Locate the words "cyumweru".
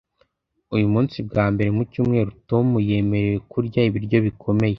1.91-2.29